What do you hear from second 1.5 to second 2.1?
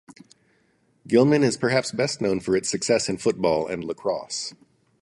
perhaps